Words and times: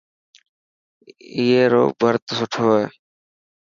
اي 1.35 1.45
رو 1.71 1.83
ڀرت 1.99 2.23
سٺو 2.37 2.65
هي. 2.77 2.85